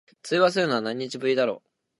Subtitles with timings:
[0.23, 1.61] 通話するの、何日ぶりだろ。